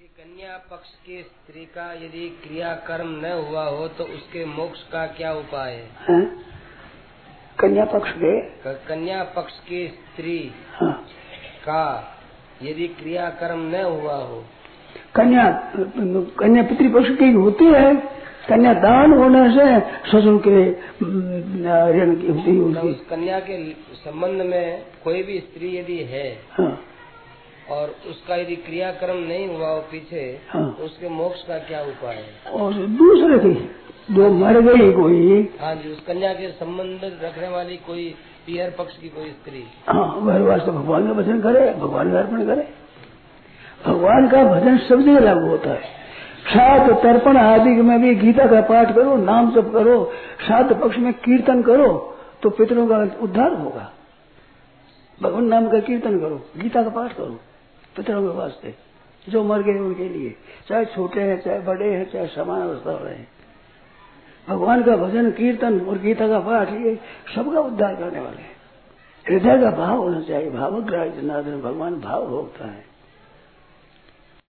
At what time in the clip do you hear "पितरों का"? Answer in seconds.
52.50-52.98